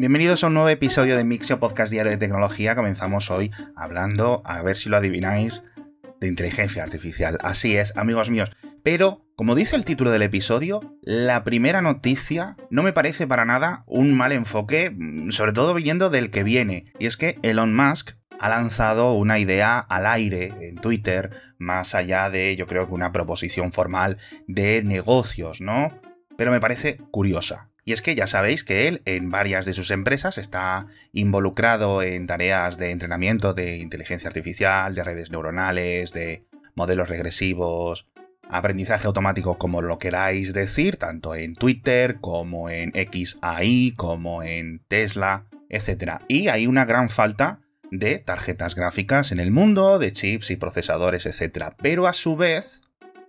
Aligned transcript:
Bienvenidos 0.00 0.42
a 0.42 0.46
un 0.46 0.54
nuevo 0.54 0.70
episodio 0.70 1.14
de 1.14 1.24
Mixio 1.24 1.60
Podcast 1.60 1.92
Diario 1.92 2.10
de 2.10 2.16
Tecnología. 2.16 2.74
Comenzamos 2.74 3.30
hoy 3.30 3.50
hablando, 3.76 4.40
a 4.46 4.62
ver 4.62 4.74
si 4.74 4.88
lo 4.88 4.96
adivináis, 4.96 5.62
de 6.20 6.26
inteligencia 6.26 6.82
artificial. 6.82 7.36
Así 7.42 7.76
es, 7.76 7.94
amigos 7.98 8.30
míos. 8.30 8.50
Pero, 8.82 9.26
como 9.36 9.54
dice 9.54 9.76
el 9.76 9.84
título 9.84 10.10
del 10.10 10.22
episodio, 10.22 10.96
la 11.02 11.44
primera 11.44 11.82
noticia 11.82 12.56
no 12.70 12.82
me 12.82 12.94
parece 12.94 13.26
para 13.26 13.44
nada 13.44 13.84
un 13.86 14.16
mal 14.16 14.32
enfoque, 14.32 14.90
mm, 14.90 15.32
sobre 15.32 15.52
todo 15.52 15.74
viniendo 15.74 16.08
del 16.08 16.30
que 16.30 16.44
viene. 16.44 16.86
Y 16.98 17.04
es 17.04 17.18
que 17.18 17.38
Elon 17.42 17.76
Musk 17.76 18.12
ha 18.38 18.48
lanzado 18.48 19.12
una 19.12 19.38
idea 19.38 19.78
al 19.78 20.06
aire 20.06 20.54
en 20.62 20.76
Twitter, 20.76 21.28
más 21.58 21.94
allá 21.94 22.30
de, 22.30 22.56
yo 22.56 22.66
creo 22.66 22.86
que 22.86 22.94
una 22.94 23.12
proposición 23.12 23.70
formal 23.70 24.16
de 24.46 24.82
negocios, 24.82 25.60
¿no? 25.60 25.92
Pero 26.38 26.52
me 26.52 26.60
parece 26.60 26.96
curiosa. 27.10 27.69
Y 27.90 27.92
es 27.92 28.02
que 28.02 28.14
ya 28.14 28.28
sabéis 28.28 28.62
que 28.62 28.86
él 28.86 29.02
en 29.04 29.32
varias 29.32 29.66
de 29.66 29.72
sus 29.72 29.90
empresas 29.90 30.38
está 30.38 30.86
involucrado 31.12 32.04
en 32.04 32.24
tareas 32.24 32.78
de 32.78 32.92
entrenamiento 32.92 33.52
de 33.52 33.78
inteligencia 33.78 34.28
artificial, 34.28 34.94
de 34.94 35.02
redes 35.02 35.32
neuronales, 35.32 36.12
de 36.12 36.44
modelos 36.76 37.08
regresivos, 37.08 38.06
aprendizaje 38.48 39.08
automático 39.08 39.58
como 39.58 39.82
lo 39.82 39.98
queráis 39.98 40.52
decir, 40.52 40.98
tanto 40.98 41.34
en 41.34 41.54
Twitter 41.54 42.18
como 42.20 42.70
en 42.70 42.92
XAI, 42.92 43.94
como 43.96 44.44
en 44.44 44.82
Tesla, 44.86 45.46
etc. 45.68 46.20
Y 46.28 46.46
hay 46.46 46.68
una 46.68 46.84
gran 46.84 47.08
falta 47.08 47.58
de 47.90 48.20
tarjetas 48.20 48.76
gráficas 48.76 49.32
en 49.32 49.40
el 49.40 49.50
mundo, 49.50 49.98
de 49.98 50.12
chips 50.12 50.52
y 50.52 50.56
procesadores, 50.56 51.26
etc. 51.26 51.74
Pero 51.82 52.06
a 52.06 52.12
su 52.12 52.36
vez, 52.36 52.82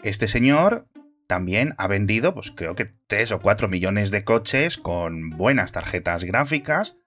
este 0.04 0.28
señor 0.28 0.86
también 1.32 1.76
ha 1.78 1.88
vendido, 1.88 2.34
pues 2.34 2.52
creo 2.52 2.76
que 2.76 2.88
3 3.08 3.32
o 3.32 3.40
4 3.40 3.70
millones 3.70 4.12
de 4.12 4.26
coches 4.26 4.76
con 4.76 5.30
buenas 5.30 5.72
tarjetas 5.72 6.26
gráficas 6.26 6.98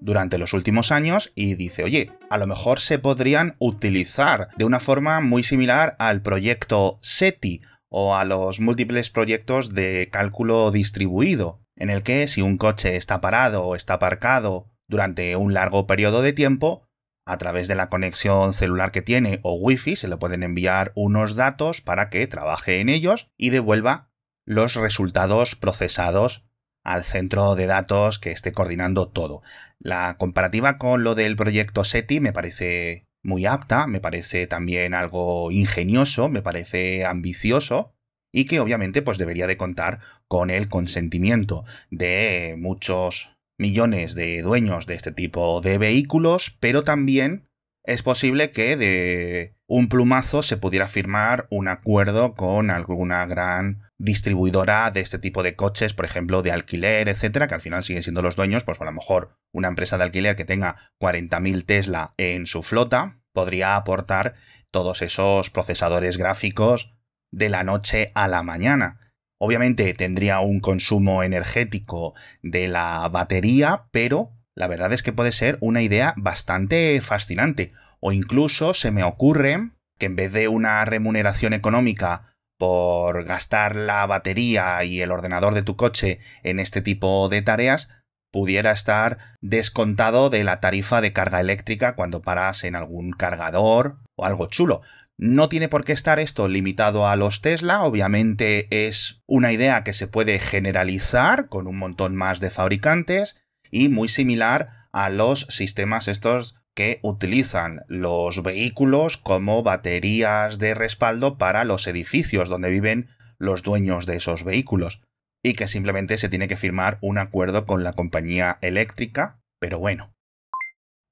durante 0.00 0.38
los 0.38 0.54
últimos 0.54 0.90
años 0.90 1.30
y 1.34 1.54
dice, 1.54 1.84
oye, 1.84 2.10
a 2.30 2.38
lo 2.38 2.46
mejor 2.46 2.80
se 2.80 2.98
podrían 2.98 3.54
utilizar 3.58 4.48
de 4.56 4.64
una 4.64 4.80
forma 4.80 5.20
muy 5.20 5.42
similar 5.42 5.94
al 5.98 6.22
proyecto 6.22 6.98
SETI 7.02 7.60
o 7.90 8.16
a 8.16 8.24
los 8.24 8.60
múltiples 8.60 9.10
proyectos 9.10 9.74
de 9.74 10.08
cálculo 10.10 10.70
distribuido, 10.70 11.60
en 11.76 11.90
el 11.90 12.02
que 12.02 12.28
si 12.28 12.40
un 12.40 12.56
coche 12.56 12.96
está 12.96 13.20
parado 13.20 13.66
o 13.66 13.76
está 13.76 13.92
aparcado 13.92 14.70
durante 14.88 15.36
un 15.36 15.52
largo 15.52 15.86
periodo 15.86 16.22
de 16.22 16.32
tiempo, 16.32 16.88
a 17.26 17.38
través 17.38 17.68
de 17.68 17.74
la 17.74 17.88
conexión 17.88 18.52
celular 18.52 18.92
que 18.92 19.02
tiene 19.02 19.40
o 19.42 19.54
wifi 19.54 19.96
se 19.96 20.08
le 20.08 20.16
pueden 20.16 20.42
enviar 20.42 20.92
unos 20.94 21.36
datos 21.36 21.80
para 21.80 22.10
que 22.10 22.26
trabaje 22.26 22.80
en 22.80 22.88
ellos 22.88 23.30
y 23.36 23.50
devuelva 23.50 24.10
los 24.44 24.74
resultados 24.74 25.56
procesados 25.56 26.44
al 26.82 27.04
centro 27.04 27.54
de 27.54 27.66
datos 27.66 28.18
que 28.18 28.30
esté 28.30 28.52
coordinando 28.52 29.08
todo. 29.08 29.42
La 29.78 30.16
comparativa 30.18 30.76
con 30.76 31.02
lo 31.02 31.14
del 31.14 31.34
proyecto 31.34 31.82
SETI 31.82 32.20
me 32.20 32.32
parece 32.32 33.08
muy 33.22 33.46
apta, 33.46 33.86
me 33.86 34.00
parece 34.00 34.46
también 34.46 34.92
algo 34.92 35.50
ingenioso, 35.50 36.28
me 36.28 36.42
parece 36.42 37.06
ambicioso 37.06 37.94
y 38.30 38.44
que 38.44 38.60
obviamente 38.60 39.00
pues 39.00 39.16
debería 39.16 39.46
de 39.46 39.56
contar 39.56 40.00
con 40.28 40.50
el 40.50 40.68
consentimiento 40.68 41.64
de 41.90 42.54
muchos 42.58 43.33
millones 43.58 44.14
de 44.14 44.42
dueños 44.42 44.86
de 44.86 44.94
este 44.94 45.12
tipo 45.12 45.60
de 45.60 45.78
vehículos, 45.78 46.56
pero 46.60 46.82
también 46.82 47.48
es 47.84 48.02
posible 48.02 48.50
que 48.50 48.76
de 48.76 49.56
un 49.66 49.88
plumazo 49.88 50.42
se 50.42 50.56
pudiera 50.56 50.88
firmar 50.88 51.46
un 51.50 51.68
acuerdo 51.68 52.34
con 52.34 52.70
alguna 52.70 53.26
gran 53.26 53.82
distribuidora 53.98 54.90
de 54.90 55.00
este 55.00 55.18
tipo 55.18 55.42
de 55.42 55.54
coches, 55.54 55.94
por 55.94 56.04
ejemplo, 56.04 56.42
de 56.42 56.52
alquiler, 56.52 57.08
etcétera, 57.08 57.46
que 57.46 57.54
al 57.54 57.60
final 57.60 57.84
siguen 57.84 58.02
siendo 58.02 58.22
los 58.22 58.36
dueños, 58.36 58.64
pues 58.64 58.80
a 58.80 58.84
lo 58.84 58.92
mejor 58.92 59.36
una 59.52 59.68
empresa 59.68 59.98
de 59.98 60.04
alquiler 60.04 60.36
que 60.36 60.44
tenga 60.44 60.90
40.000 61.00 61.64
Tesla 61.66 62.12
en 62.16 62.46
su 62.46 62.62
flota 62.62 63.20
podría 63.32 63.76
aportar 63.76 64.34
todos 64.70 65.02
esos 65.02 65.50
procesadores 65.50 66.16
gráficos 66.16 66.94
de 67.30 67.48
la 67.48 67.64
noche 67.64 68.12
a 68.14 68.28
la 68.28 68.42
mañana. 68.42 69.03
Obviamente 69.38 69.92
tendría 69.94 70.40
un 70.40 70.60
consumo 70.60 71.22
energético 71.22 72.14
de 72.42 72.68
la 72.68 73.08
batería, 73.08 73.86
pero 73.90 74.32
la 74.54 74.68
verdad 74.68 74.92
es 74.92 75.02
que 75.02 75.12
puede 75.12 75.32
ser 75.32 75.58
una 75.60 75.82
idea 75.82 76.14
bastante 76.16 77.00
fascinante. 77.00 77.72
O 78.00 78.12
incluso 78.12 78.74
se 78.74 78.90
me 78.90 79.02
ocurre 79.02 79.70
que 79.98 80.06
en 80.06 80.16
vez 80.16 80.32
de 80.32 80.48
una 80.48 80.84
remuneración 80.84 81.52
económica 81.52 82.34
por 82.58 83.24
gastar 83.24 83.74
la 83.74 84.06
batería 84.06 84.82
y 84.84 85.00
el 85.00 85.10
ordenador 85.10 85.54
de 85.54 85.62
tu 85.62 85.76
coche 85.76 86.20
en 86.42 86.60
este 86.60 86.80
tipo 86.80 87.28
de 87.28 87.42
tareas, 87.42 87.88
pudiera 88.30 88.72
estar 88.72 89.18
descontado 89.40 90.30
de 90.30 90.44
la 90.44 90.60
tarifa 90.60 91.00
de 91.00 91.12
carga 91.12 91.40
eléctrica 91.40 91.94
cuando 91.94 92.22
paras 92.22 92.64
en 92.64 92.74
algún 92.74 93.12
cargador 93.12 93.98
o 94.16 94.24
algo 94.24 94.46
chulo. 94.46 94.82
No 95.16 95.48
tiene 95.48 95.68
por 95.68 95.84
qué 95.84 95.92
estar 95.92 96.18
esto 96.18 96.48
limitado 96.48 97.06
a 97.06 97.14
los 97.14 97.40
Tesla, 97.40 97.84
obviamente 97.84 98.66
es 98.86 99.22
una 99.26 99.52
idea 99.52 99.84
que 99.84 99.92
se 99.92 100.08
puede 100.08 100.38
generalizar 100.38 101.48
con 101.48 101.68
un 101.68 101.78
montón 101.78 102.16
más 102.16 102.40
de 102.40 102.50
fabricantes 102.50 103.40
y 103.70 103.88
muy 103.88 104.08
similar 104.08 104.88
a 104.92 105.10
los 105.10 105.46
sistemas 105.50 106.08
estos 106.08 106.56
que 106.74 106.98
utilizan 107.02 107.82
los 107.86 108.42
vehículos 108.42 109.16
como 109.16 109.62
baterías 109.62 110.58
de 110.58 110.74
respaldo 110.74 111.38
para 111.38 111.64
los 111.64 111.86
edificios 111.86 112.48
donde 112.48 112.70
viven 112.70 113.08
los 113.38 113.62
dueños 113.62 114.06
de 114.06 114.16
esos 114.16 114.42
vehículos 114.42 115.00
y 115.44 115.54
que 115.54 115.68
simplemente 115.68 116.18
se 116.18 116.28
tiene 116.28 116.48
que 116.48 116.56
firmar 116.56 116.98
un 117.00 117.18
acuerdo 117.18 117.66
con 117.66 117.84
la 117.84 117.92
compañía 117.92 118.58
eléctrica, 118.62 119.40
pero 119.60 119.78
bueno. 119.78 120.12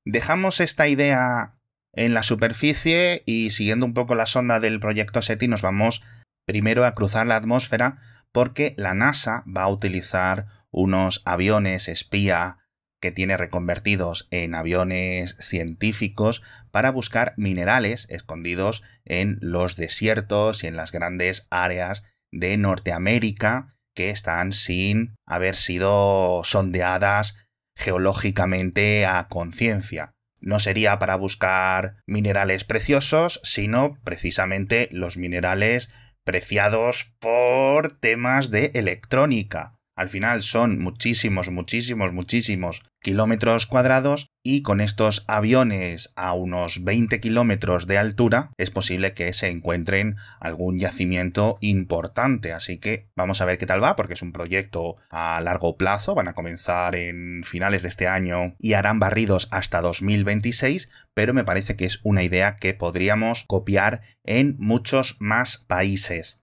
Dejamos 0.04 0.58
esta 0.58 0.88
idea 0.88 1.60
en 1.92 2.14
la 2.14 2.22
superficie 2.22 3.22
y 3.26 3.50
siguiendo 3.50 3.86
un 3.86 3.94
poco 3.94 4.14
la 4.14 4.26
sonda 4.26 4.60
del 4.60 4.80
proyecto 4.80 5.22
SETI 5.22 5.48
nos 5.48 5.62
vamos 5.62 6.02
primero 6.46 6.84
a 6.84 6.94
cruzar 6.94 7.26
la 7.26 7.36
atmósfera 7.36 7.98
porque 8.32 8.74
la 8.78 8.94
NASA 8.94 9.44
va 9.46 9.62
a 9.62 9.68
utilizar 9.68 10.46
unos 10.70 11.22
aviones 11.24 11.88
espía 11.88 12.58
que 13.00 13.10
tiene 13.10 13.36
reconvertidos 13.36 14.28
en 14.30 14.54
aviones 14.54 15.36
científicos 15.40 16.42
para 16.70 16.90
buscar 16.90 17.34
minerales 17.36 18.06
escondidos 18.08 18.82
en 19.04 19.38
los 19.40 19.76
desiertos 19.76 20.62
y 20.64 20.68
en 20.68 20.76
las 20.76 20.92
grandes 20.92 21.46
áreas 21.50 22.04
de 22.30 22.56
Norteamérica 22.56 23.74
que 23.94 24.10
están 24.10 24.52
sin 24.52 25.16
haber 25.26 25.56
sido 25.56 26.42
sondeadas 26.44 27.34
geológicamente 27.76 29.04
a 29.04 29.28
conciencia 29.28 30.14
no 30.42 30.58
sería 30.60 30.98
para 30.98 31.16
buscar 31.16 31.96
minerales 32.06 32.64
preciosos, 32.64 33.40
sino 33.42 33.96
precisamente 34.04 34.88
los 34.92 35.16
minerales 35.16 35.90
preciados 36.24 37.12
por 37.18 37.92
temas 37.92 38.50
de 38.50 38.72
electrónica. 38.74 39.78
Al 40.02 40.08
final 40.08 40.42
son 40.42 40.80
muchísimos, 40.80 41.48
muchísimos, 41.48 42.12
muchísimos 42.12 42.82
kilómetros 43.00 43.68
cuadrados 43.68 44.32
y 44.42 44.62
con 44.62 44.80
estos 44.80 45.24
aviones 45.28 46.12
a 46.16 46.32
unos 46.32 46.82
20 46.82 47.20
kilómetros 47.20 47.86
de 47.86 47.98
altura 47.98 48.50
es 48.58 48.72
posible 48.72 49.12
que 49.12 49.32
se 49.32 49.46
encuentren 49.46 50.16
algún 50.40 50.80
yacimiento 50.80 51.56
importante. 51.60 52.52
Así 52.52 52.78
que 52.78 53.06
vamos 53.14 53.40
a 53.40 53.44
ver 53.44 53.58
qué 53.58 53.66
tal 53.66 53.80
va 53.80 53.94
porque 53.94 54.14
es 54.14 54.22
un 54.22 54.32
proyecto 54.32 54.96
a 55.08 55.40
largo 55.40 55.76
plazo. 55.76 56.16
Van 56.16 56.26
a 56.26 56.34
comenzar 56.34 56.96
en 56.96 57.44
finales 57.44 57.84
de 57.84 57.88
este 57.88 58.08
año 58.08 58.56
y 58.58 58.72
harán 58.72 58.98
barridos 58.98 59.46
hasta 59.52 59.80
2026, 59.82 60.90
pero 61.14 61.32
me 61.32 61.44
parece 61.44 61.76
que 61.76 61.84
es 61.84 62.00
una 62.02 62.24
idea 62.24 62.56
que 62.56 62.74
podríamos 62.74 63.44
copiar 63.46 64.00
en 64.24 64.56
muchos 64.58 65.14
más 65.20 65.58
países. 65.58 66.41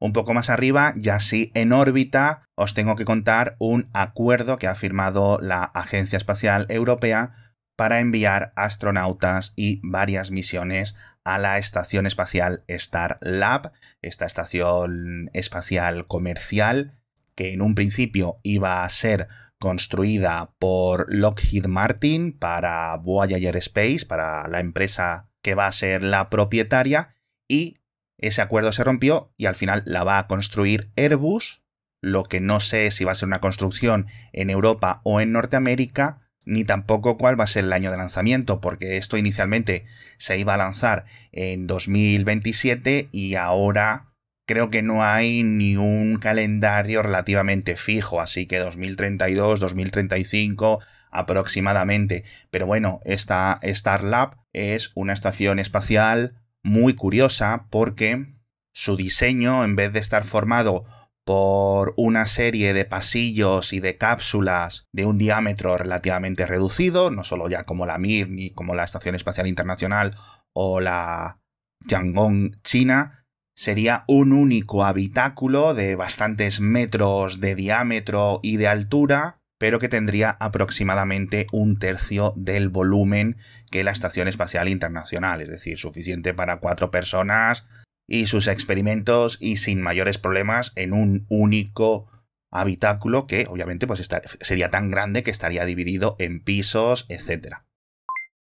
Un 0.00 0.14
poco 0.14 0.32
más 0.32 0.48
arriba, 0.48 0.94
ya 0.96 1.20
sí 1.20 1.52
en 1.54 1.72
órbita, 1.72 2.42
os 2.54 2.72
tengo 2.72 2.96
que 2.96 3.04
contar 3.04 3.56
un 3.58 3.90
acuerdo 3.92 4.56
que 4.56 4.66
ha 4.66 4.74
firmado 4.74 5.38
la 5.42 5.62
Agencia 5.62 6.16
Espacial 6.16 6.64
Europea 6.70 7.52
para 7.76 8.00
enviar 8.00 8.52
astronautas 8.56 9.52
y 9.56 9.80
varias 9.82 10.30
misiones 10.30 10.96
a 11.22 11.38
la 11.38 11.58
Estación 11.58 12.06
Espacial 12.06 12.64
Starlab, 12.68 13.72
esta 14.00 14.24
estación 14.24 15.30
espacial 15.34 16.06
comercial 16.06 16.98
que 17.34 17.52
en 17.52 17.60
un 17.60 17.74
principio 17.74 18.38
iba 18.42 18.84
a 18.84 18.88
ser 18.88 19.28
construida 19.58 20.54
por 20.58 21.14
Lockheed 21.14 21.66
Martin 21.66 22.32
para 22.32 22.96
Voyager 22.96 23.56
Space, 23.58 24.06
para 24.06 24.48
la 24.48 24.60
empresa 24.60 25.28
que 25.42 25.54
va 25.54 25.66
a 25.66 25.72
ser 25.72 26.02
la 26.02 26.30
propietaria, 26.30 27.14
y 27.48 27.79
ese 28.20 28.42
acuerdo 28.42 28.72
se 28.72 28.84
rompió 28.84 29.32
y 29.36 29.46
al 29.46 29.54
final 29.54 29.82
la 29.86 30.04
va 30.04 30.18
a 30.18 30.26
construir 30.26 30.90
Airbus, 30.96 31.62
lo 32.00 32.24
que 32.24 32.40
no 32.40 32.60
sé 32.60 32.90
si 32.90 33.04
va 33.04 33.12
a 33.12 33.16
ser 33.16 33.26
una 33.26 33.40
construcción 33.40 34.06
en 34.32 34.50
Europa 34.50 35.00
o 35.04 35.20
en 35.20 35.32
Norteamérica, 35.32 36.20
ni 36.44 36.64
tampoco 36.64 37.18
cuál 37.18 37.38
va 37.38 37.44
a 37.44 37.48
ser 37.48 37.64
el 37.64 37.72
año 37.72 37.90
de 37.90 37.96
lanzamiento, 37.96 38.60
porque 38.60 38.96
esto 38.96 39.16
inicialmente 39.16 39.84
se 40.18 40.38
iba 40.38 40.54
a 40.54 40.58
lanzar 40.58 41.04
en 41.32 41.66
2027 41.66 43.08
y 43.12 43.34
ahora 43.34 44.06
creo 44.46 44.70
que 44.70 44.82
no 44.82 45.04
hay 45.04 45.42
ni 45.42 45.76
un 45.76 46.18
calendario 46.18 47.02
relativamente 47.02 47.76
fijo, 47.76 48.20
así 48.20 48.46
que 48.46 48.58
2032, 48.58 49.60
2035 49.60 50.80
aproximadamente. 51.10 52.24
Pero 52.50 52.66
bueno, 52.66 53.00
esta 53.04 53.60
Starlab 53.62 54.36
es 54.52 54.90
una 54.94 55.12
estación 55.12 55.58
espacial 55.58 56.34
muy 56.62 56.94
curiosa 56.94 57.66
porque 57.70 58.34
su 58.72 58.96
diseño, 58.96 59.64
en 59.64 59.76
vez 59.76 59.92
de 59.92 60.00
estar 60.00 60.24
formado 60.24 60.84
por 61.24 61.94
una 61.96 62.26
serie 62.26 62.72
de 62.72 62.84
pasillos 62.84 63.72
y 63.72 63.80
de 63.80 63.96
cápsulas 63.96 64.88
de 64.92 65.04
un 65.04 65.18
diámetro 65.18 65.76
relativamente 65.76 66.46
reducido, 66.46 67.10
no 67.10 67.24
solo 67.24 67.48
ya 67.48 67.64
como 67.64 67.86
la 67.86 67.98
Mir 67.98 68.30
ni 68.30 68.50
como 68.50 68.74
la 68.74 68.84
Estación 68.84 69.14
Espacial 69.14 69.46
Internacional 69.46 70.16
o 70.52 70.80
la 70.80 71.38
Tiangong 71.86 72.60
China, 72.62 73.26
sería 73.54 74.04
un 74.08 74.32
único 74.32 74.84
habitáculo 74.84 75.74
de 75.74 75.94
bastantes 75.94 76.60
metros 76.60 77.40
de 77.40 77.54
diámetro 77.54 78.40
y 78.42 78.56
de 78.56 78.68
altura, 78.68 79.39
pero 79.60 79.78
que 79.78 79.90
tendría 79.90 80.38
aproximadamente 80.40 81.46
un 81.52 81.78
tercio 81.78 82.32
del 82.34 82.70
volumen 82.70 83.36
que 83.70 83.84
la 83.84 83.90
Estación 83.90 84.26
Espacial 84.26 84.70
Internacional, 84.70 85.42
es 85.42 85.50
decir, 85.50 85.76
suficiente 85.76 86.32
para 86.32 86.60
cuatro 86.60 86.90
personas 86.90 87.66
y 88.08 88.26
sus 88.26 88.48
experimentos 88.48 89.36
y 89.38 89.58
sin 89.58 89.82
mayores 89.82 90.16
problemas 90.16 90.72
en 90.76 90.94
un 90.94 91.26
único 91.28 92.08
habitáculo 92.50 93.26
que 93.26 93.46
obviamente 93.50 93.86
pues 93.86 94.08
sería 94.40 94.70
tan 94.70 94.90
grande 94.90 95.22
que 95.22 95.30
estaría 95.30 95.66
dividido 95.66 96.16
en 96.18 96.42
pisos, 96.42 97.04
etc. 97.10 97.56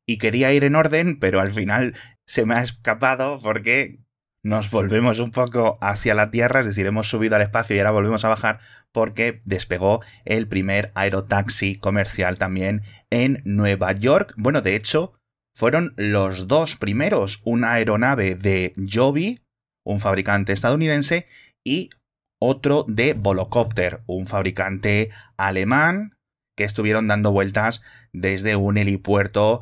Y 0.05 0.19
quería 0.19 0.53
ir 0.53 0.63
en 0.63 0.75
orden, 0.75 1.17
pero 1.17 1.39
al 1.39 1.49
final 1.49 1.95
se 2.27 2.45
me 2.45 2.53
ha 2.53 2.61
escapado 2.61 3.41
porque 3.41 4.01
nos 4.43 4.71
volvemos 4.71 5.19
un 5.19 5.31
poco 5.31 5.77
hacia 5.81 6.15
la 6.15 6.31
Tierra, 6.31 6.61
es 6.61 6.65
decir, 6.65 6.85
hemos 6.85 7.09
subido 7.09 7.35
al 7.35 7.41
espacio 7.41 7.75
y 7.75 7.79
ahora 7.79 7.91
volvemos 7.91 8.25
a 8.25 8.29
bajar 8.29 8.59
porque 8.91 9.39
despegó 9.45 10.01
el 10.25 10.47
primer 10.47 10.91
aerotaxi 10.95 11.75
comercial 11.75 12.37
también 12.37 12.81
en 13.09 13.41
Nueva 13.45 13.91
York. 13.93 14.33
Bueno, 14.37 14.61
de 14.61 14.75
hecho, 14.75 15.13
fueron 15.55 15.93
los 15.95 16.47
dos 16.47 16.75
primeros, 16.75 17.41
una 17.43 17.73
aeronave 17.73 18.35
de 18.35 18.73
Joby, 18.91 19.41
un 19.85 19.99
fabricante 19.99 20.53
estadounidense, 20.53 21.27
y 21.63 21.89
otro 22.39 22.85
de 22.87 23.13
Volocopter, 23.13 24.01
un 24.07 24.27
fabricante 24.27 25.11
alemán, 25.37 26.15
que 26.57 26.63
estuvieron 26.63 27.07
dando 27.07 27.31
vueltas 27.31 27.81
desde 28.11 28.55
un 28.55 28.77
helipuerto 28.77 29.61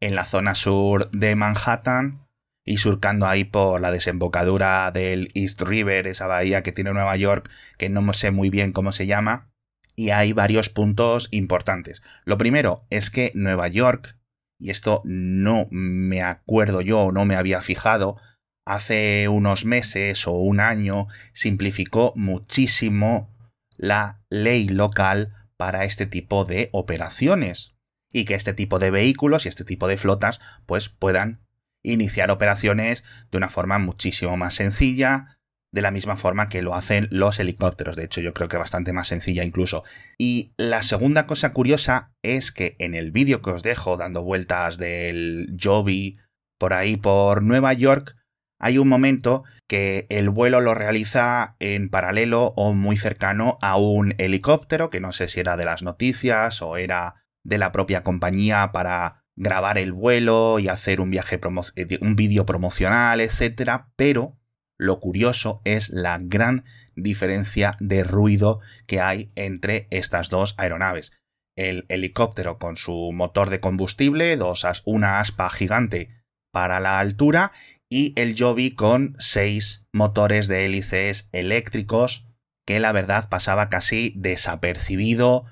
en 0.00 0.14
la 0.14 0.24
zona 0.24 0.54
sur 0.54 1.10
de 1.10 1.34
Manhattan 1.34 2.25
y 2.66 2.76
surcando 2.76 3.26
ahí 3.26 3.44
por 3.44 3.80
la 3.80 3.90
desembocadura 3.90 4.90
del 4.90 5.30
East 5.34 5.62
River, 5.62 6.06
esa 6.06 6.26
bahía 6.26 6.62
que 6.62 6.72
tiene 6.72 6.92
Nueva 6.92 7.16
York, 7.16 7.48
que 7.78 7.88
no 7.88 8.12
sé 8.12 8.30
muy 8.30 8.50
bien 8.50 8.72
cómo 8.72 8.92
se 8.92 9.06
llama, 9.06 9.48
y 9.94 10.10
hay 10.10 10.34
varios 10.34 10.68
puntos 10.68 11.28
importantes. 11.30 12.02
Lo 12.26 12.36
primero 12.36 12.84
es 12.90 13.08
que 13.08 13.32
Nueva 13.34 13.68
York 13.68 14.16
y 14.58 14.70
esto 14.70 15.02
no 15.04 15.68
me 15.70 16.22
acuerdo 16.22 16.80
yo, 16.80 17.12
no 17.12 17.24
me 17.24 17.36
había 17.36 17.60
fijado, 17.60 18.16
hace 18.64 19.28
unos 19.28 19.64
meses 19.64 20.26
o 20.26 20.32
un 20.32 20.60
año 20.60 21.08
simplificó 21.32 22.12
muchísimo 22.16 23.34
la 23.76 24.22
ley 24.30 24.68
local 24.68 25.34
para 25.56 25.84
este 25.84 26.06
tipo 26.06 26.44
de 26.44 26.68
operaciones 26.72 27.74
y 28.12 28.24
que 28.24 28.34
este 28.34 28.54
tipo 28.54 28.78
de 28.78 28.90
vehículos 28.90 29.44
y 29.44 29.48
este 29.48 29.64
tipo 29.64 29.88
de 29.88 29.96
flotas 29.96 30.40
pues 30.64 30.88
puedan 30.88 31.45
iniciar 31.92 32.30
operaciones 32.30 33.04
de 33.30 33.38
una 33.38 33.48
forma 33.48 33.78
muchísimo 33.78 34.36
más 34.36 34.54
sencilla, 34.54 35.38
de 35.72 35.82
la 35.82 35.90
misma 35.90 36.16
forma 36.16 36.48
que 36.48 36.62
lo 36.62 36.74
hacen 36.74 37.08
los 37.10 37.38
helicópteros. 37.38 37.96
De 37.96 38.04
hecho, 38.04 38.20
yo 38.20 38.32
creo 38.32 38.48
que 38.48 38.56
bastante 38.56 38.92
más 38.92 39.08
sencilla 39.08 39.44
incluso. 39.44 39.84
Y 40.18 40.52
la 40.56 40.82
segunda 40.82 41.26
cosa 41.26 41.52
curiosa 41.52 42.12
es 42.22 42.52
que 42.52 42.76
en 42.78 42.94
el 42.94 43.12
vídeo 43.12 43.42
que 43.42 43.50
os 43.50 43.62
dejo 43.62 43.96
dando 43.96 44.22
vueltas 44.22 44.78
del 44.78 45.56
Joby 45.62 46.18
por 46.58 46.72
ahí 46.72 46.96
por 46.96 47.42
Nueva 47.42 47.72
York, 47.74 48.16
hay 48.58 48.78
un 48.78 48.88
momento 48.88 49.44
que 49.68 50.06
el 50.08 50.30
vuelo 50.30 50.62
lo 50.62 50.74
realiza 50.74 51.56
en 51.58 51.90
paralelo 51.90 52.54
o 52.56 52.72
muy 52.72 52.96
cercano 52.96 53.58
a 53.60 53.76
un 53.76 54.14
helicóptero, 54.16 54.88
que 54.88 55.00
no 55.00 55.12
sé 55.12 55.28
si 55.28 55.40
era 55.40 55.58
de 55.58 55.66
las 55.66 55.82
noticias 55.82 56.62
o 56.62 56.78
era 56.78 57.26
de 57.44 57.58
la 57.58 57.70
propia 57.70 58.02
compañía 58.02 58.72
para 58.72 59.25
grabar 59.36 59.78
el 59.78 59.92
vuelo 59.92 60.58
y 60.58 60.68
hacer 60.68 61.00
un 61.00 61.10
viaje 61.10 61.38
eh, 61.76 61.98
un 62.00 62.16
vídeo 62.16 62.46
promocional, 62.46 63.20
etcétera, 63.20 63.92
pero 63.96 64.36
lo 64.78 65.00
curioso 65.00 65.60
es 65.64 65.90
la 65.90 66.18
gran 66.20 66.64
diferencia 66.94 67.76
de 67.80 68.04
ruido 68.04 68.60
que 68.86 69.00
hay 69.00 69.30
entre 69.34 69.86
estas 69.90 70.30
dos 70.30 70.54
aeronaves. 70.58 71.12
El 71.56 71.86
helicóptero 71.88 72.58
con 72.58 72.76
su 72.76 73.12
motor 73.12 73.48
de 73.50 73.60
combustible, 73.60 74.36
dos 74.36 74.66
una 74.84 75.20
aspa 75.20 75.48
gigante 75.50 76.22
para 76.52 76.80
la 76.80 76.98
altura, 76.98 77.52
y 77.88 78.12
el 78.16 78.34
Joby 78.38 78.72
con 78.72 79.14
seis 79.18 79.86
motores 79.92 80.48
de 80.48 80.66
hélices 80.66 81.28
eléctricos, 81.32 82.26
que 82.66 82.80
la 82.80 82.92
verdad 82.92 83.28
pasaba 83.28 83.70
casi 83.70 84.12
desapercibido, 84.16 85.46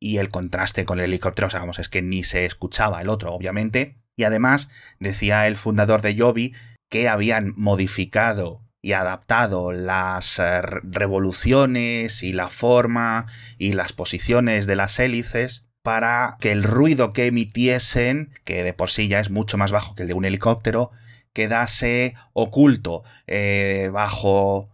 y 0.00 0.16
el 0.16 0.30
contraste 0.30 0.84
con 0.84 0.98
el 0.98 1.04
helicóptero, 1.04 1.46
o 1.46 1.50
sea, 1.50 1.60
vamos, 1.60 1.78
es 1.78 1.88
que 1.88 2.02
ni 2.02 2.24
se 2.24 2.46
escuchaba 2.46 3.02
el 3.02 3.10
otro, 3.10 3.32
obviamente. 3.32 3.96
Y 4.16 4.24
además, 4.24 4.68
decía 4.98 5.46
el 5.46 5.56
fundador 5.56 6.02
de 6.02 6.18
Joby 6.18 6.54
que 6.90 7.08
habían 7.08 7.52
modificado 7.56 8.62
y 8.82 8.92
adaptado 8.92 9.72
las 9.72 10.38
eh, 10.38 10.62
revoluciones 10.62 12.22
y 12.22 12.32
la 12.32 12.48
forma 12.48 13.26
y 13.58 13.74
las 13.74 13.92
posiciones 13.92 14.66
de 14.66 14.76
las 14.76 14.98
hélices 14.98 15.66
para 15.82 16.36
que 16.40 16.52
el 16.52 16.62
ruido 16.62 17.12
que 17.12 17.26
emitiesen, 17.26 18.32
que 18.44 18.64
de 18.64 18.72
por 18.72 18.90
sí 18.90 19.08
ya 19.08 19.20
es 19.20 19.30
mucho 19.30 19.58
más 19.58 19.70
bajo 19.70 19.94
que 19.94 20.02
el 20.02 20.08
de 20.08 20.14
un 20.14 20.24
helicóptero, 20.24 20.90
quedase 21.32 22.14
oculto 22.32 23.04
eh, 23.26 23.90
bajo 23.92 24.70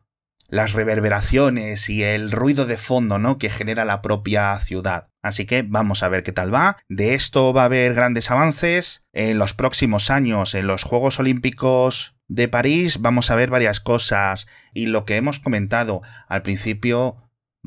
las 0.49 0.73
reverberaciones 0.73 1.89
y 1.89 2.03
el 2.03 2.31
ruido 2.31 2.67
de 2.67 2.77
fondo 2.77 3.19
¿no? 3.19 3.39
que 3.39 3.51
genera 3.51 3.85
la 3.85 4.03
propia 4.03 4.59
ciudad. 4.59 5.09
Así 5.27 5.45
que 5.45 5.63
vamos 5.63 6.03
a 6.03 6.09
ver 6.09 6.23
qué 6.23 6.33
tal 6.33 6.55
va. 6.55 6.79
De 6.89 7.15
esto 7.15 7.53
va 7.53 7.63
a 7.63 7.67
haber 7.67 7.95
grandes 7.95 8.31
avances. 8.31 9.05
En 9.13 9.39
los 9.39 9.55
próximos 9.55 10.11
años, 10.11 10.55
en 10.55 10.67
los 10.67 10.85
Juegos 10.85 11.19
Olímpicos 11.19 12.17
de 12.29 12.49
París, 12.49 13.01
vamos 13.01 13.31
a 13.31 13.35
ver 13.35 13.51
varias 13.51 13.81
cosas. 13.81 14.47
Y 14.73 14.87
lo 14.87 15.05
que 15.05 15.17
hemos 15.17 15.39
comentado 15.39 16.03
al 16.29 16.43
principio 16.43 17.17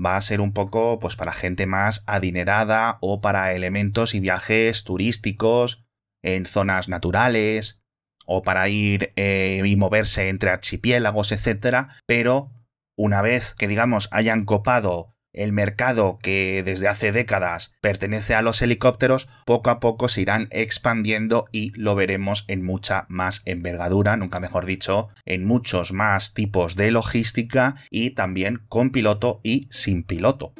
va 0.04 0.16
a 0.16 0.22
ser 0.22 0.42
un 0.42 0.54
poco 0.54 1.00
pues 1.00 1.16
para 1.16 1.34
gente 1.34 1.66
más 1.66 2.04
adinerada 2.08 2.98
o 3.02 3.22
para 3.22 3.54
elementos 3.54 4.16
y 4.16 4.20
viajes 4.20 4.84
turísticos 4.84 5.84
en 6.22 6.46
zonas 6.46 6.88
naturales 6.88 7.82
o 8.25 8.44
para 8.44 8.70
ir 8.70 9.12
eh, 9.16 9.62
y 9.66 9.75
moverse 9.75 10.30
entre 10.30 10.51
archipiélagos, 10.51 11.32
etcétera, 11.32 11.98
pero 12.06 12.51
una 12.96 13.22
vez 13.22 13.56
que 13.56 13.68
digamos 13.68 14.08
hayan 14.12 14.46
copado 14.46 15.16
el 15.39 15.53
mercado 15.53 16.19
que 16.22 16.63
desde 16.63 16.89
hace 16.89 17.12
décadas 17.12 17.72
pertenece 17.79 18.36
a 18.36 18.41
los 18.41 18.62
helicópteros, 18.62 19.29
poco 19.46 19.69
a 19.69 19.79
poco 19.79 20.10
se 20.10 20.22
irán 20.22 20.48
expandiendo 20.51 21.46
y 21.51 21.72
lo 21.79 21.96
veremos 21.96 22.43
en 22.48 22.63
mucha 22.63 23.05
más 23.08 23.41
envergadura, 23.46 24.17
nunca 24.17 24.41
mejor 24.41 24.65
dicho, 24.65 25.08
en 25.25 25.46
muchos 25.46 25.93
más 25.93 26.34
tipos 26.34 26.75
de 26.75 26.91
logística 26.91 27.75
y 27.89 28.12
también 28.12 28.62
con 28.67 28.91
piloto 28.91 29.39
y 29.41 29.69
sin 29.72 30.03
piloto. 30.03 30.53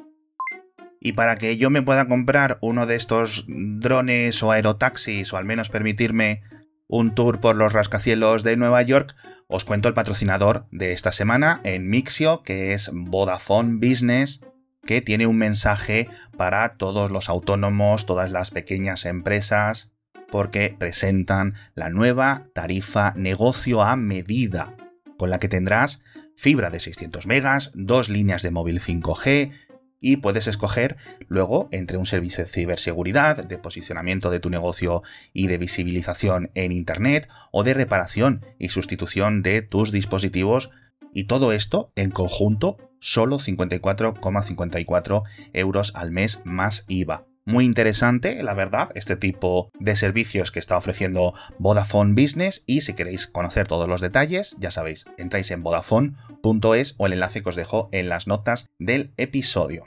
Y 1.02 1.14
para 1.14 1.38
que 1.38 1.58
yo 1.58 1.70
me 1.70 1.82
pueda 1.82 2.08
comprar 2.08 2.58
uno 2.62 2.86
de 2.86 2.96
estos 2.96 3.46
drones 3.48 4.42
o 4.44 4.52
aerotaxis 4.52 5.34
o 5.34 5.38
al 5.38 5.46
menos 5.46 5.70
permitirme 5.70 6.42
un 6.88 7.14
tour 7.14 7.40
por 7.40 7.56
los 7.56 7.72
rascacielos 7.74 8.44
de 8.44 8.58
Nueva 8.58 8.82
York, 8.82 9.16
os 9.48 9.66
cuento 9.66 9.88
el 9.88 9.94
patrocinador 9.94 10.68
de 10.72 10.92
esta 10.92 11.12
semana 11.12 11.62
en 11.64 11.90
Mixio, 11.90 12.44
que 12.44 12.74
es 12.74 12.90
Vodafone 12.94 13.78
Business, 13.78 14.42
que 14.90 15.02
tiene 15.02 15.28
un 15.28 15.38
mensaje 15.38 16.10
para 16.36 16.78
todos 16.78 17.12
los 17.12 17.30
autónomos, 17.30 18.08
todas 18.08 18.32
las 18.32 18.50
pequeñas 18.50 19.06
empresas, 19.06 19.92
porque 20.32 20.76
presentan 20.76 21.54
la 21.76 21.92
nueva 21.92 22.48
tarifa 22.56 23.14
negocio 23.16 23.84
a 23.84 23.96
medida, 23.96 24.76
con 25.20 25.30
la 25.30 25.38
que 25.38 25.48
tendrás 25.48 26.02
fibra 26.36 26.72
de 26.72 26.80
600 26.80 27.28
megas, 27.28 27.70
dos 27.76 28.10
líneas 28.10 28.42
de 28.42 28.50
móvil 28.50 28.80
5G, 28.80 29.52
y 30.00 30.18
puedes 30.18 30.48
escoger 30.48 30.98
luego 31.28 31.70
entre 31.72 31.98
un 32.00 32.08
servicio 32.08 32.44
de 32.44 32.50
ciberseguridad, 32.50 33.46
de 33.46 33.60
posicionamiento 33.60 34.32
de 34.32 34.40
tu 34.40 34.50
negocio 34.50 35.04
y 35.34 35.46
de 35.46 35.60
visibilización 35.60 36.50
en 36.56 36.72
Internet 36.72 37.30
o 37.52 37.64
de 37.64 37.76
reparación 37.76 38.44
y 38.58 38.70
sustitución 38.70 39.44
de 39.44 39.62
tus 39.62 39.92
dispositivos 39.92 40.72
y 41.14 41.26
todo 41.26 41.52
esto 41.52 41.92
en 41.96 42.10
conjunto 42.10 42.89
solo 43.00 43.40
54,54 43.40 45.24
euros 45.54 45.92
al 45.96 46.12
mes 46.12 46.42
más 46.44 46.86
IVA. 46.88 47.26
muy 47.46 47.66
interesante, 47.66 48.44
la 48.44 48.54
verdad, 48.54 48.92
este 48.94 49.16
tipo 49.16 49.72
de 49.80 49.96
servicios 49.96 50.52
que 50.52 50.60
está 50.60 50.78
ofreciendo 50.78 51.34
Vodafone 51.58 52.14
Business 52.14 52.64
y 52.68 52.82
si 52.82 52.94
queréis 52.94 53.26
conocer 53.26 53.68
todos 53.68 53.90
los 53.90 54.02
detalles, 54.02 54.56
ya 54.60 54.70
sabéis, 54.70 55.06
entráis 55.18 55.50
en 55.50 55.64
vodafone.es 55.64 56.94
o 56.98 57.08
el 57.08 57.14
enlace 57.14 57.42
que 57.42 57.50
os 57.50 57.56
dejo 57.56 57.90
en 57.92 58.08
las 58.08 58.28
notas 58.28 58.68
del 58.78 59.14
episodio. 59.18 59.86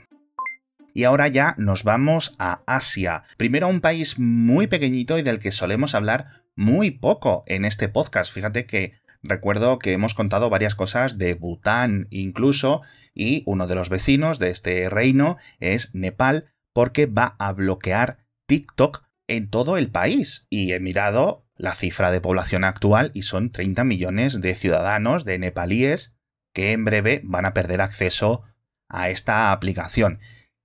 Y 0.93 1.05
ahora 1.05 1.27
ya 1.27 1.55
nos 1.57 1.83
vamos 1.83 2.35
a 2.37 2.61
Asia. 2.67 3.23
Primero 3.37 3.67
un 3.67 3.81
país 3.81 4.19
muy 4.19 4.67
pequeñito 4.67 5.17
y 5.17 5.23
del 5.23 5.39
que 5.39 5.51
solemos 5.51 5.95
hablar 5.95 6.43
muy 6.55 6.91
poco 6.91 7.43
en 7.47 7.65
este 7.65 7.89
podcast. 7.89 8.31
Fíjate 8.31 8.65
que 8.65 8.93
recuerdo 9.23 9.79
que 9.79 9.93
hemos 9.93 10.13
contado 10.13 10.49
varias 10.49 10.75
cosas 10.75 11.17
de 11.17 11.33
Bután 11.33 12.07
incluso 12.11 12.81
y 13.15 13.43
uno 13.45 13.67
de 13.67 13.75
los 13.75 13.89
vecinos 13.89 14.39
de 14.39 14.51
este 14.51 14.89
reino 14.89 15.37
es 15.59 15.93
Nepal 15.95 16.53
porque 16.73 17.05
va 17.05 17.35
a 17.39 17.53
bloquear 17.53 18.19
TikTok 18.47 19.03
en 19.27 19.49
todo 19.49 19.77
el 19.77 19.89
país. 19.89 20.47
Y 20.49 20.73
he 20.73 20.79
mirado 20.79 21.45
la 21.55 21.75
cifra 21.75 22.11
de 22.11 22.21
población 22.21 22.63
actual 22.63 23.11
y 23.13 23.23
son 23.23 23.51
30 23.51 23.83
millones 23.83 24.41
de 24.41 24.55
ciudadanos, 24.55 25.25
de 25.25 25.39
nepalíes, 25.39 26.15
que 26.53 26.71
en 26.71 26.85
breve 26.85 27.21
van 27.23 27.45
a 27.45 27.53
perder 27.53 27.81
acceso 27.81 28.43
a 28.89 29.09
esta 29.09 29.51
aplicación. 29.51 30.19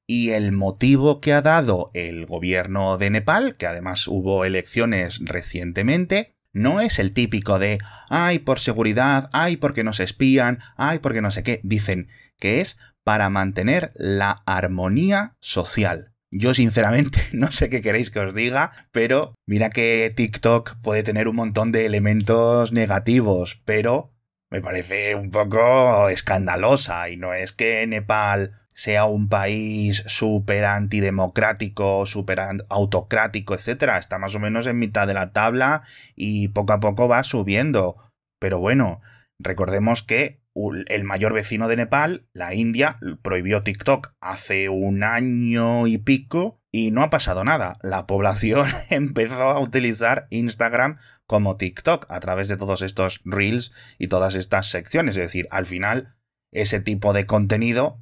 Y 0.06 0.30
el 0.30 0.52
motivo 0.52 1.20
que 1.20 1.34
ha 1.34 1.42
dado 1.42 1.90
el 1.92 2.24
gobierno 2.24 2.96
de 2.96 3.10
Nepal, 3.10 3.56
que 3.56 3.66
además 3.66 4.08
hubo 4.08 4.46
elecciones 4.46 5.20
recientemente, 5.22 6.37
no 6.52 6.80
es 6.80 6.98
el 6.98 7.12
típico 7.12 7.58
de 7.58 7.78
ay 8.08 8.38
por 8.38 8.60
seguridad, 8.60 9.30
ay 9.32 9.56
porque 9.56 9.84
nos 9.84 10.00
espían, 10.00 10.60
ay 10.76 10.98
porque 10.98 11.22
no 11.22 11.30
sé 11.30 11.42
qué. 11.42 11.60
Dicen 11.62 12.08
que 12.38 12.60
es 12.60 12.78
para 13.04 13.30
mantener 13.30 13.92
la 13.94 14.42
armonía 14.46 15.36
social. 15.40 16.12
Yo 16.30 16.54
sinceramente 16.54 17.20
no 17.32 17.50
sé 17.52 17.70
qué 17.70 17.80
queréis 17.80 18.10
que 18.10 18.20
os 18.20 18.34
diga, 18.34 18.72
pero 18.92 19.34
mira 19.46 19.70
que 19.70 20.12
TikTok 20.14 20.76
puede 20.82 21.02
tener 21.02 21.28
un 21.28 21.36
montón 21.36 21.72
de 21.72 21.86
elementos 21.86 22.72
negativos, 22.72 23.60
pero 23.64 24.14
me 24.50 24.60
parece 24.60 25.14
un 25.14 25.30
poco 25.30 26.08
escandalosa 26.08 27.10
y 27.10 27.16
no 27.16 27.34
es 27.34 27.52
que 27.52 27.86
Nepal 27.86 28.60
sea 28.78 29.06
un 29.06 29.28
país 29.28 30.04
súper 30.06 30.64
antidemocrático, 30.64 32.06
súper 32.06 32.38
autocrático, 32.68 33.54
etc. 33.54 33.94
Está 33.98 34.20
más 34.20 34.36
o 34.36 34.38
menos 34.38 34.68
en 34.68 34.78
mitad 34.78 35.08
de 35.08 35.14
la 35.14 35.32
tabla 35.32 35.82
y 36.14 36.46
poco 36.48 36.74
a 36.74 36.78
poco 36.78 37.08
va 37.08 37.24
subiendo. 37.24 37.96
Pero 38.38 38.60
bueno, 38.60 39.00
recordemos 39.40 40.04
que 40.04 40.44
el 40.86 41.02
mayor 41.02 41.32
vecino 41.32 41.66
de 41.66 41.74
Nepal, 41.74 42.28
la 42.32 42.54
India, 42.54 43.00
prohibió 43.20 43.64
TikTok 43.64 44.14
hace 44.20 44.68
un 44.68 45.02
año 45.02 45.88
y 45.88 45.98
pico 45.98 46.60
y 46.70 46.92
no 46.92 47.02
ha 47.02 47.10
pasado 47.10 47.42
nada. 47.42 47.78
La 47.82 48.06
población 48.06 48.68
empezó 48.90 49.42
a 49.42 49.58
utilizar 49.58 50.28
Instagram 50.30 50.98
como 51.26 51.56
TikTok 51.56 52.06
a 52.08 52.20
través 52.20 52.46
de 52.46 52.56
todos 52.56 52.82
estos 52.82 53.22
reels 53.24 53.72
y 53.98 54.06
todas 54.06 54.36
estas 54.36 54.70
secciones. 54.70 55.16
Es 55.16 55.22
decir, 55.24 55.48
al 55.50 55.66
final, 55.66 56.14
ese 56.52 56.78
tipo 56.78 57.12
de 57.12 57.26
contenido 57.26 57.98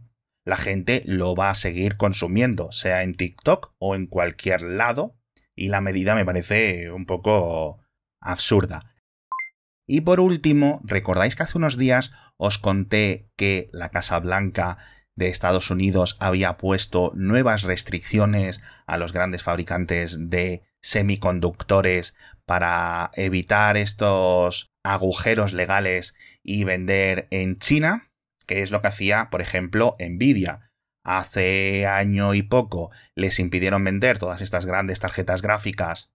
la 0.46 0.56
gente 0.56 1.02
lo 1.04 1.34
va 1.34 1.50
a 1.50 1.54
seguir 1.56 1.96
consumiendo, 1.96 2.70
sea 2.70 3.02
en 3.02 3.16
TikTok 3.16 3.74
o 3.78 3.96
en 3.96 4.06
cualquier 4.06 4.62
lado, 4.62 5.18
y 5.56 5.68
la 5.68 5.80
medida 5.80 6.14
me 6.14 6.24
parece 6.24 6.92
un 6.92 7.04
poco 7.04 7.80
absurda. 8.20 8.94
Y 9.88 10.02
por 10.02 10.20
último, 10.20 10.80
¿recordáis 10.84 11.34
que 11.34 11.42
hace 11.42 11.58
unos 11.58 11.76
días 11.76 12.12
os 12.36 12.58
conté 12.58 13.28
que 13.36 13.68
la 13.72 13.90
Casa 13.90 14.20
Blanca 14.20 14.78
de 15.16 15.28
Estados 15.28 15.70
Unidos 15.70 16.16
había 16.20 16.56
puesto 16.58 17.10
nuevas 17.14 17.62
restricciones 17.62 18.60
a 18.86 18.98
los 18.98 19.12
grandes 19.12 19.42
fabricantes 19.42 20.30
de 20.30 20.62
semiconductores 20.80 22.14
para 22.44 23.10
evitar 23.14 23.76
estos 23.76 24.70
agujeros 24.84 25.52
legales 25.52 26.14
y 26.44 26.62
vender 26.62 27.26
en 27.30 27.56
China? 27.56 28.12
Que 28.46 28.62
es 28.62 28.70
lo 28.70 28.80
que 28.80 28.88
hacía, 28.88 29.28
por 29.30 29.40
ejemplo, 29.40 29.96
Nvidia. 29.98 30.70
Hace 31.04 31.86
año 31.86 32.34
y 32.34 32.42
poco 32.42 32.90
les 33.14 33.38
impidieron 33.38 33.84
vender 33.84 34.18
todas 34.18 34.40
estas 34.40 34.66
grandes 34.66 34.98
tarjetas 34.98 35.40
gráficas 35.40 36.10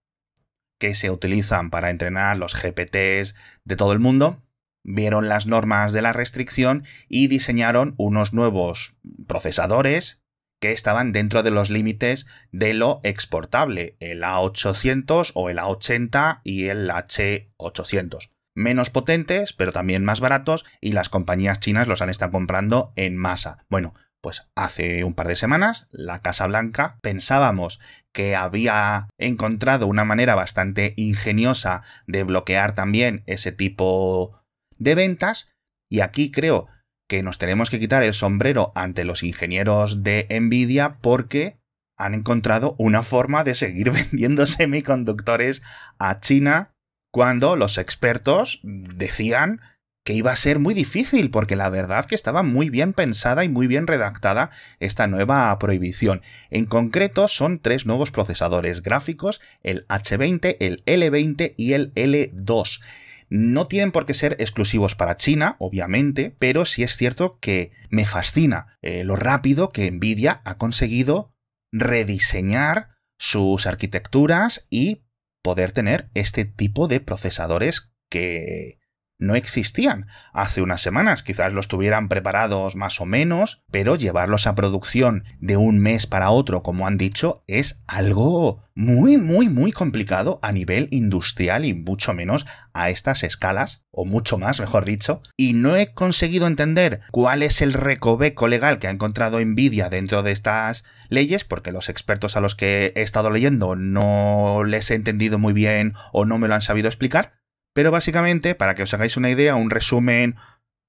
que 0.78 0.94
se 0.94 1.10
utilizan 1.10 1.70
para 1.70 1.90
entrenar 1.90 2.36
los 2.36 2.54
GPTs 2.54 3.34
de 3.64 3.76
todo 3.76 3.92
el 3.92 4.00
mundo, 4.00 4.42
vieron 4.84 5.28
las 5.28 5.46
normas 5.46 5.92
de 5.92 6.02
la 6.02 6.12
restricción 6.12 6.84
y 7.08 7.28
diseñaron 7.28 7.94
unos 7.96 8.32
nuevos 8.32 8.96
procesadores 9.26 10.22
que 10.60 10.72
estaban 10.72 11.12
dentro 11.12 11.42
de 11.42 11.52
los 11.52 11.70
límites 11.70 12.26
de 12.50 12.74
lo 12.74 13.00
exportable, 13.02 13.96
el 14.00 14.22
A800 14.22 15.32
o 15.34 15.50
el 15.50 15.58
A80 15.58 16.40
y 16.44 16.66
el 16.66 16.90
H800 16.90 18.30
menos 18.54 18.90
potentes, 18.90 19.52
pero 19.52 19.72
también 19.72 20.04
más 20.04 20.20
baratos, 20.20 20.64
y 20.80 20.92
las 20.92 21.08
compañías 21.08 21.60
chinas 21.60 21.88
los 21.88 22.02
han 22.02 22.10
estado 22.10 22.32
comprando 22.32 22.92
en 22.96 23.16
masa. 23.16 23.64
Bueno, 23.68 23.94
pues 24.20 24.46
hace 24.54 25.04
un 25.04 25.14
par 25.14 25.28
de 25.28 25.36
semanas 25.36 25.88
la 25.90 26.20
Casa 26.20 26.46
Blanca 26.46 26.98
pensábamos 27.02 27.80
que 28.12 28.36
había 28.36 29.08
encontrado 29.18 29.86
una 29.86 30.04
manera 30.04 30.34
bastante 30.34 30.94
ingeniosa 30.96 31.82
de 32.06 32.22
bloquear 32.22 32.74
también 32.74 33.24
ese 33.26 33.52
tipo 33.52 34.40
de 34.78 34.94
ventas, 34.94 35.50
y 35.90 36.00
aquí 36.00 36.30
creo 36.30 36.68
que 37.08 37.22
nos 37.22 37.38
tenemos 37.38 37.68
que 37.68 37.78
quitar 37.78 38.02
el 38.02 38.14
sombrero 38.14 38.72
ante 38.74 39.04
los 39.04 39.22
ingenieros 39.22 40.02
de 40.02 40.26
Nvidia 40.30 40.98
porque 41.00 41.58
han 41.98 42.14
encontrado 42.14 42.74
una 42.78 43.02
forma 43.02 43.44
de 43.44 43.54
seguir 43.54 43.90
vendiendo 43.92 44.46
semiconductores 44.46 45.62
a 45.98 46.20
China 46.20 46.71
cuando 47.12 47.56
los 47.56 47.78
expertos 47.78 48.58
decían 48.62 49.60
que 50.04 50.14
iba 50.14 50.32
a 50.32 50.36
ser 50.36 50.58
muy 50.58 50.74
difícil, 50.74 51.30
porque 51.30 51.54
la 51.54 51.68
verdad 51.68 52.06
que 52.06 52.16
estaba 52.16 52.42
muy 52.42 52.70
bien 52.70 52.92
pensada 52.92 53.44
y 53.44 53.48
muy 53.48 53.68
bien 53.68 53.86
redactada 53.86 54.50
esta 54.80 55.06
nueva 55.06 55.56
prohibición. 55.60 56.22
En 56.50 56.66
concreto 56.66 57.28
son 57.28 57.60
tres 57.60 57.86
nuevos 57.86 58.10
procesadores 58.10 58.82
gráficos, 58.82 59.40
el 59.62 59.86
H20, 59.86 60.56
el 60.58 60.84
L20 60.86 61.54
y 61.56 61.74
el 61.74 61.94
L2. 61.94 62.80
No 63.28 63.68
tienen 63.68 63.92
por 63.92 64.04
qué 64.04 64.14
ser 64.14 64.36
exclusivos 64.40 64.94
para 64.94 65.16
China, 65.16 65.56
obviamente, 65.58 66.34
pero 66.38 66.64
sí 66.64 66.82
es 66.82 66.96
cierto 66.96 67.38
que 67.40 67.70
me 67.88 68.04
fascina 68.04 68.78
eh, 68.82 69.04
lo 69.04 69.16
rápido 69.16 69.68
que 69.68 69.90
Nvidia 69.90 70.40
ha 70.44 70.56
conseguido 70.56 71.32
rediseñar 71.70 72.88
sus 73.18 73.66
arquitecturas 73.66 74.66
y 74.68 75.02
poder 75.42 75.72
tener 75.72 76.10
este 76.14 76.44
tipo 76.44 76.88
de 76.88 77.00
procesadores 77.00 77.92
que 78.08 78.78
no 79.22 79.34
existían 79.34 80.06
hace 80.32 80.60
unas 80.60 80.82
semanas. 80.82 81.22
Quizás 81.22 81.52
los 81.52 81.68
tuvieran 81.68 82.08
preparados 82.08 82.76
más 82.76 83.00
o 83.00 83.06
menos, 83.06 83.62
pero 83.70 83.96
llevarlos 83.96 84.46
a 84.46 84.54
producción 84.54 85.24
de 85.40 85.56
un 85.56 85.78
mes 85.78 86.06
para 86.06 86.30
otro, 86.30 86.62
como 86.62 86.86
han 86.86 86.98
dicho, 86.98 87.44
es 87.46 87.80
algo 87.86 88.64
muy, 88.74 89.18
muy, 89.18 89.48
muy 89.48 89.72
complicado 89.72 90.38
a 90.42 90.52
nivel 90.52 90.88
industrial 90.90 91.64
y 91.64 91.74
mucho 91.74 92.14
menos 92.14 92.46
a 92.72 92.90
estas 92.90 93.22
escalas, 93.22 93.84
o 93.90 94.04
mucho 94.04 94.38
más, 94.38 94.60
mejor 94.60 94.84
dicho. 94.84 95.20
Y 95.36 95.52
no 95.52 95.76
he 95.76 95.92
conseguido 95.92 96.46
entender 96.46 97.00
cuál 97.10 97.42
es 97.42 97.60
el 97.60 97.74
recoveco 97.74 98.48
legal 98.48 98.78
que 98.78 98.88
ha 98.88 98.90
encontrado 98.90 99.44
Nvidia 99.44 99.90
dentro 99.90 100.22
de 100.22 100.32
estas 100.32 100.84
leyes, 101.08 101.44
porque 101.44 101.72
los 101.72 101.88
expertos 101.88 102.36
a 102.36 102.40
los 102.40 102.54
que 102.54 102.92
he 102.96 103.02
estado 103.02 103.30
leyendo 103.30 103.76
no 103.76 104.64
les 104.64 104.90
he 104.90 104.94
entendido 104.94 105.38
muy 105.38 105.52
bien 105.52 105.94
o 106.12 106.24
no 106.24 106.38
me 106.38 106.48
lo 106.48 106.54
han 106.54 106.62
sabido 106.62 106.88
explicar. 106.88 107.41
Pero 107.74 107.90
básicamente, 107.90 108.54
para 108.54 108.74
que 108.74 108.82
os 108.82 108.94
hagáis 108.94 109.16
una 109.16 109.30
idea, 109.30 109.56
un 109.56 109.70
resumen 109.70 110.36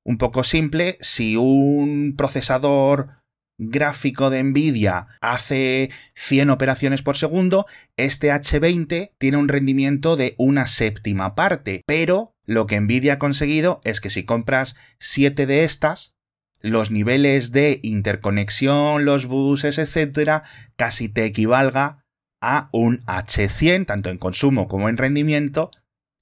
un 0.05 0.17
poco 0.17 0.43
simple, 0.43 0.97
si 1.01 1.37
un 1.37 2.15
procesador 2.17 3.23
gráfico 3.57 4.29
de 4.29 4.43
Nvidia 4.43 5.07
hace 5.21 5.91
100 6.15 6.49
operaciones 6.49 7.01
por 7.01 7.17
segundo, 7.17 7.65
este 7.97 8.31
H20 8.31 9.11
tiene 9.17 9.37
un 9.37 9.47
rendimiento 9.47 10.15
de 10.15 10.35
una 10.37 10.67
séptima 10.67 11.35
parte, 11.35 11.83
pero 11.85 12.35
lo 12.45 12.65
que 12.65 12.79
Nvidia 12.79 13.13
ha 13.13 13.19
conseguido 13.19 13.79
es 13.83 14.01
que 14.01 14.09
si 14.09 14.25
compras 14.25 14.75
7 14.99 15.45
de 15.45 15.63
estas, 15.63 16.15
los 16.59 16.91
niveles 16.91 17.51
de 17.51 17.79
interconexión, 17.83 19.05
los 19.05 19.25
buses, 19.25 19.77
etcétera, 19.77 20.43
casi 20.75 21.09
te 21.09 21.25
equivalga 21.25 22.05
a 22.41 22.69
un 22.71 23.01
H100, 23.05 23.85
tanto 23.85 24.09
en 24.09 24.17
consumo 24.17 24.67
como 24.67 24.89
en 24.89 24.97
rendimiento, 24.97 25.71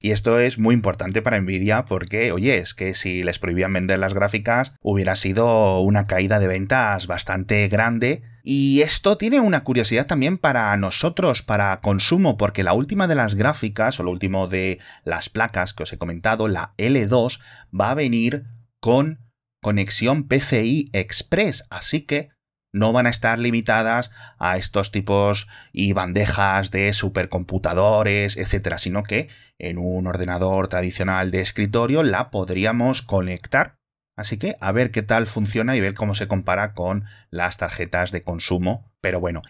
y 0.02 0.12
esto 0.12 0.40
es 0.40 0.58
muy 0.58 0.74
importante 0.74 1.22
para 1.22 1.40
Nvidia 1.40 1.86
porque, 1.86 2.32
oye, 2.32 2.58
es 2.58 2.74
que 2.74 2.96
si 2.96 3.22
les 3.22 3.38
prohibían 3.38 3.72
vender 3.72 4.00
las 4.00 4.16
gráficas 4.16 4.74
hubiera 4.82 5.16
sido 5.16 5.80
una 5.82 6.06
caída 6.06 6.40
de 6.40 6.48
ventas 6.48 7.06
bastante 7.06 7.68
grande. 7.68 8.24
Y 8.44 8.82
esto 8.82 9.18
tiene 9.18 9.40
una 9.40 9.64
curiosidad 9.64 10.08
también 10.08 10.40
para 10.40 10.76
nosotros, 10.76 11.44
para 11.44 11.80
consumo, 11.82 12.38
porque 12.38 12.64
la 12.64 12.74
última 12.74 13.08
de 13.08 13.14
las 13.14 13.36
gráficas, 13.36 14.00
o 14.00 14.04
lo 14.04 14.10
último 14.10 14.48
de 14.48 14.80
las 15.04 15.30
placas 15.30 15.74
que 15.76 15.84
os 15.84 15.94
he 15.94 16.00
comentado, 16.00 16.48
la 16.48 16.74
L2, 16.78 17.40
va 17.80 17.92
a 17.92 17.96
venir 17.96 18.46
con 18.80 19.20
conexión 19.62 20.28
PCI 20.28 20.90
Express. 20.94 21.66
Así 21.70 22.02
que 22.02 22.30
no 22.72 22.94
van 22.94 23.08
a 23.08 23.10
estar 23.10 23.40
limitadas 23.40 24.12
a 24.40 24.58
estos 24.58 24.92
tipos 24.92 25.48
y 25.72 25.94
bandejas 25.94 26.72
de 26.72 26.94
supercomputadores, 26.94 28.38
etcétera, 28.38 28.78
sino 28.78 29.04
que 29.04 29.30
en 29.60 29.78
un 29.78 30.08
ordenador 30.08 30.68
tradicional 30.68 31.32
de 31.32 31.42
escritorio 31.42 32.04
la 32.04 32.32
podríamos 32.32 33.02
conectar. 33.02 33.78
Así 34.16 34.38
que 34.38 34.56
a 34.60 34.72
ver 34.72 34.92
qué 34.92 35.02
tal 35.02 35.28
funciona 35.28 35.76
y 35.76 35.82
ver 35.82 35.94
cómo 35.94 36.16
se 36.16 36.28
compara 36.28 36.74
con 36.74 37.06
las 37.30 37.58
tarjetas 37.58 38.12
de 38.12 38.24
consumo. 38.24 38.92
Pero 39.02 39.20
bueno, 39.20 39.42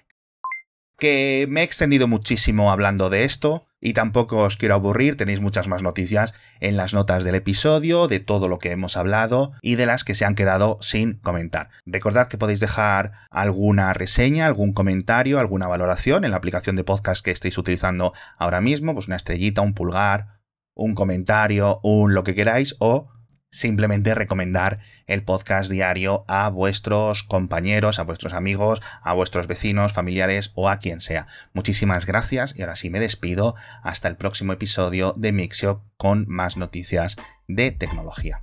que 0.97 1.45
me 1.49 1.61
he 1.61 1.63
extendido 1.63 2.07
muchísimo 2.07 2.71
hablando 2.71 3.09
de 3.09 3.23
esto 3.23 3.65
y 3.81 3.93
tampoco 3.93 4.37
os 4.37 4.55
quiero 4.55 4.75
aburrir, 4.75 5.17
tenéis 5.17 5.41
muchas 5.41 5.67
más 5.67 5.81
noticias 5.81 6.33
en 6.59 6.77
las 6.77 6.93
notas 6.93 7.23
del 7.23 7.35
episodio, 7.35 8.07
de 8.07 8.19
todo 8.19 8.47
lo 8.47 8.59
que 8.59 8.71
hemos 8.71 8.95
hablado 8.95 9.51
y 9.61 9.75
de 9.75 9.87
las 9.87 10.03
que 10.03 10.15
se 10.15 10.23
han 10.23 10.35
quedado 10.35 10.77
sin 10.81 11.13
comentar. 11.15 11.69
Recordad 11.85 12.27
que 12.27 12.37
podéis 12.37 12.59
dejar 12.59 13.13
alguna 13.31 13.91
reseña, 13.93 14.45
algún 14.45 14.71
comentario, 14.71 15.39
alguna 15.39 15.67
valoración 15.67 16.23
en 16.23 16.31
la 16.31 16.37
aplicación 16.37 16.75
de 16.75 16.83
podcast 16.83 17.25
que 17.25 17.31
estéis 17.31 17.57
utilizando 17.57 18.13
ahora 18.37 18.61
mismo, 18.61 18.93
pues 18.93 19.07
una 19.07 19.17
estrellita, 19.17 19.61
un 19.61 19.73
pulgar, 19.73 20.39
un 20.75 20.93
comentario, 20.93 21.79
un 21.83 22.13
lo 22.13 22.23
que 22.23 22.35
queráis 22.35 22.75
o 22.79 23.09
simplemente 23.51 24.15
recomendar 24.15 24.79
el 25.07 25.23
podcast 25.23 25.69
diario 25.69 26.23
a 26.27 26.49
vuestros 26.49 27.23
compañeros, 27.23 27.99
a 27.99 28.03
vuestros 28.03 28.33
amigos, 28.33 28.81
a 29.01 29.13
vuestros 29.13 29.47
vecinos, 29.47 29.93
familiares 29.93 30.51
o 30.55 30.69
a 30.69 30.77
quien 30.77 31.01
sea. 31.01 31.27
Muchísimas 31.53 32.05
gracias 32.05 32.53
y 32.57 32.61
ahora 32.61 32.77
sí 32.77 32.89
me 32.89 32.99
despido 32.99 33.55
hasta 33.83 34.07
el 34.07 34.15
próximo 34.15 34.53
episodio 34.53 35.13
de 35.17 35.31
Mixio 35.33 35.83
con 35.97 36.25
más 36.27 36.57
noticias 36.57 37.17
de 37.47 37.71
tecnología. 37.71 38.41